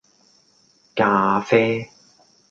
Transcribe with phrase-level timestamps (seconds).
[0.95, 1.91] 咖啡